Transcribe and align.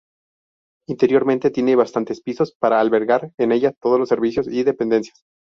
Interiormente 0.87 1.51
tiene 1.51 1.75
bastantes 1.75 2.21
pisos 2.21 2.55
para 2.59 2.79
albergar 2.79 3.33
en 3.37 3.51
ella 3.51 3.71
todos 3.79 3.99
los 3.99 4.09
servicios 4.09 4.47
y 4.47 4.63
dependencias. 4.63 5.21